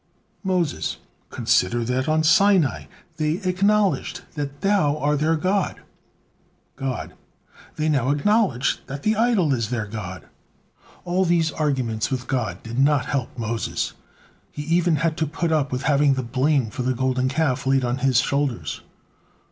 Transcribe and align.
Moses: 0.43 0.97
"Consider 1.29 1.83
that 1.83 2.09
on 2.09 2.23
Sinai 2.23 2.85
they 3.17 3.33
acknowledged 3.43 4.21
that 4.33 4.61
Thou 4.61 4.97
are 4.97 5.15
their 5.15 5.35
God." 5.35 5.79
God: 6.75 7.13
"They 7.75 7.87
now 7.87 8.09
acknowledge 8.09 8.79
that 8.87 9.03
the 9.03 9.15
idol 9.15 9.53
is 9.53 9.69
their 9.69 9.85
god." 9.85 10.25
All 11.05 11.23
these 11.23 11.51
arguments 11.51 12.09
with 12.09 12.25
God 12.25 12.63
did 12.63 12.79
not 12.79 13.05
help 13.05 13.37
Moses; 13.37 13.93
he 14.51 14.63
even 14.63 14.95
had 14.95 15.17
to 15.17 15.27
put 15.27 15.51
up 15.51 15.71
with 15.71 15.83
having 15.83 16.15
the 16.15 16.23
blame 16.23 16.71
for 16.71 16.81
the 16.81 16.95
Golden 16.95 17.29
Calf 17.29 17.67
laid 17.67 17.85
on 17.85 17.99
his 17.99 18.19
shoulders. 18.21 18.81